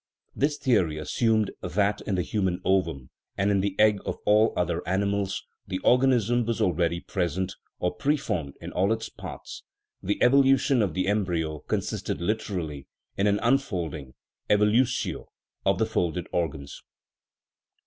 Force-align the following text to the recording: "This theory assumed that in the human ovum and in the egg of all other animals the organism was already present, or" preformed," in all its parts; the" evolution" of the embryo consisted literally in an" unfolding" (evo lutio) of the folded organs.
"This 0.43 0.57
theory 0.57 0.97
assumed 0.97 1.51
that 1.61 2.01
in 2.07 2.15
the 2.15 2.23
human 2.23 2.59
ovum 2.65 3.11
and 3.37 3.51
in 3.51 3.61
the 3.61 3.75
egg 3.77 3.99
of 4.03 4.17
all 4.25 4.51
other 4.57 4.81
animals 4.87 5.43
the 5.67 5.77
organism 5.83 6.43
was 6.43 6.59
already 6.59 7.01
present, 7.01 7.53
or" 7.77 7.93
preformed," 7.97 8.55
in 8.59 8.71
all 8.71 8.91
its 8.91 9.09
parts; 9.09 9.61
the" 10.01 10.17
evolution" 10.23 10.81
of 10.81 10.95
the 10.95 11.07
embryo 11.07 11.59
consisted 11.59 12.19
literally 12.19 12.87
in 13.15 13.27
an" 13.27 13.37
unfolding" 13.43 14.15
(evo 14.49 14.65
lutio) 14.71 15.27
of 15.67 15.77
the 15.77 15.85
folded 15.85 16.25
organs. 16.31 16.81